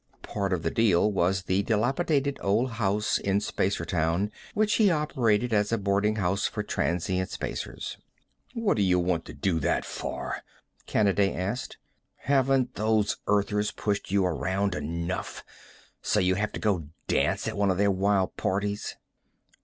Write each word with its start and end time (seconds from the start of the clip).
Part 0.23 0.51
of 0.51 0.63
the 0.63 0.71
deal 0.71 1.11
was 1.11 1.43
the 1.43 1.61
dilapidated 1.61 2.39
old 2.41 2.71
house 2.71 3.19
in 3.19 3.37
Spacertown 3.39 4.31
which 4.55 4.77
he 4.81 4.89
operated 4.89 5.53
as 5.53 5.71
a 5.71 5.77
boarding 5.77 6.15
house 6.15 6.47
for 6.47 6.63
transient 6.63 7.29
Spacers. 7.29 7.99
"What 8.55 8.77
do 8.77 8.81
you 8.81 8.97
want 8.97 9.25
to 9.25 9.33
do 9.35 9.59
that 9.59 9.85
for?" 9.85 10.37
Kanaday 10.87 11.35
asked. 11.35 11.77
"Haven't 12.15 12.73
those 12.73 13.17
Earthers 13.27 13.69
pushed 13.69 14.09
you 14.09 14.25
around 14.25 14.73
enough, 14.73 15.43
so 16.01 16.19
you 16.19 16.33
have 16.33 16.51
to 16.53 16.59
go 16.59 16.87
dance 17.07 17.47
at 17.47 17.55
one 17.55 17.69
of 17.69 17.77
their 17.77 17.91
wild 17.91 18.35
parties?" 18.37 18.95